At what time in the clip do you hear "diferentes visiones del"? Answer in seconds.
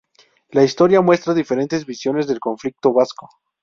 1.35-2.39